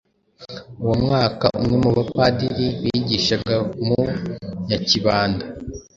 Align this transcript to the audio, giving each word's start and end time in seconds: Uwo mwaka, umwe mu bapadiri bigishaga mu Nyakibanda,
Uwo 0.83 0.93
mwaka, 1.03 1.45
umwe 1.59 1.75
mu 1.83 1.91
bapadiri 1.97 2.65
bigishaga 2.81 3.55
mu 3.85 3.99
Nyakibanda, 4.67 5.45